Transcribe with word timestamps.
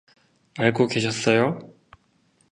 알고 0.57 0.87
계셨어요? 0.87 1.59